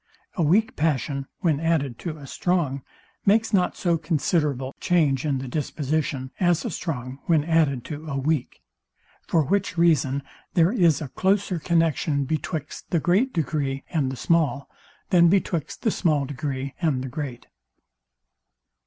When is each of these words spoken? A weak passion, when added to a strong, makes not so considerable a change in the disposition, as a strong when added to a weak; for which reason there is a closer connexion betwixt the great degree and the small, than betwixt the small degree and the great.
A 0.33 0.41
weak 0.41 0.75
passion, 0.75 1.27
when 1.41 1.59
added 1.59 1.99
to 1.99 2.17
a 2.17 2.25
strong, 2.25 2.81
makes 3.23 3.53
not 3.53 3.77
so 3.77 3.99
considerable 3.99 4.73
a 4.75 4.79
change 4.81 5.27
in 5.27 5.37
the 5.37 5.47
disposition, 5.47 6.31
as 6.39 6.65
a 6.65 6.71
strong 6.71 7.19
when 7.27 7.43
added 7.43 7.85
to 7.85 8.07
a 8.07 8.17
weak; 8.17 8.63
for 9.27 9.43
which 9.43 9.77
reason 9.77 10.23
there 10.55 10.71
is 10.71 11.01
a 11.01 11.09
closer 11.09 11.59
connexion 11.59 12.25
betwixt 12.25 12.89
the 12.89 12.99
great 12.99 13.31
degree 13.31 13.83
and 13.91 14.11
the 14.11 14.15
small, 14.17 14.67
than 15.11 15.27
betwixt 15.29 15.83
the 15.83 15.91
small 15.91 16.25
degree 16.25 16.73
and 16.81 17.03
the 17.03 17.07
great. 17.07 17.45